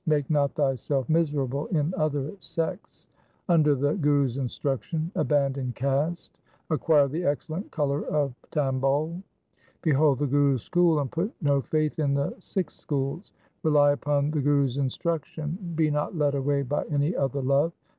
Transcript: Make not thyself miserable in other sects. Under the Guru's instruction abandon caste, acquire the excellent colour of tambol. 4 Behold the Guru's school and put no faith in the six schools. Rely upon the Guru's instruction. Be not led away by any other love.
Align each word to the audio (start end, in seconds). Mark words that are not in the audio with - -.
Make 0.07 0.31
not 0.31 0.55
thyself 0.55 1.07
miserable 1.09 1.67
in 1.67 1.93
other 1.95 2.31
sects. 2.39 3.07
Under 3.47 3.75
the 3.75 3.93
Guru's 3.93 4.37
instruction 4.37 5.11
abandon 5.13 5.73
caste, 5.75 6.39
acquire 6.71 7.07
the 7.07 7.23
excellent 7.23 7.69
colour 7.69 8.03
of 8.07 8.33
tambol. 8.51 9.11
4 9.13 9.23
Behold 9.83 10.17
the 10.17 10.25
Guru's 10.25 10.63
school 10.63 10.99
and 11.01 11.11
put 11.11 11.31
no 11.39 11.61
faith 11.61 11.99
in 11.99 12.15
the 12.15 12.33
six 12.39 12.73
schools. 12.73 13.31
Rely 13.61 13.91
upon 13.91 14.31
the 14.31 14.41
Guru's 14.41 14.77
instruction. 14.77 15.71
Be 15.75 15.91
not 15.91 16.17
led 16.17 16.33
away 16.33 16.63
by 16.63 16.83
any 16.85 17.15
other 17.15 17.43
love. 17.43 17.71